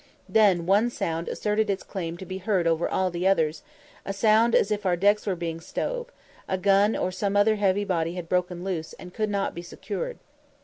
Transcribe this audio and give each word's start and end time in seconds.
Then 0.27 0.65
one 0.65 0.89
sound 0.89 1.27
asserted 1.27 1.69
its 1.69 1.83
claim 1.83 2.17
to 2.17 2.25
be 2.25 2.39
heard 2.39 2.65
over 2.65 2.89
all 2.89 3.11
the 3.11 3.27
others 3.27 3.61
a 4.03 4.11
sound 4.13 4.55
as 4.55 4.71
if 4.71 4.83
our 4.83 4.95
decks 4.95 5.27
were 5.27 5.35
being 5.35 5.59
stove 5.59 6.07
a 6.47 6.57
gun 6.57 6.95
or 6.95 7.11
some 7.11 7.37
other 7.37 7.57
heavy 7.57 7.83
body 7.85 8.15
had 8.15 8.27
broken 8.27 8.63
loose, 8.63 8.93
and 8.93 9.13
could 9.13 9.29
not 9.29 9.53
be 9.53 9.61
secured. 9.61 10.17